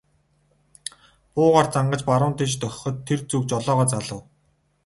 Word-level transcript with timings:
Буугаар 1.33 1.67
зангаж 1.75 2.01
баруун 2.09 2.33
тийш 2.39 2.53
дохиход 2.61 2.95
тэр 3.07 3.19
зүг 3.29 3.43
жолоогоо 3.51 3.85
залав. 3.93 4.19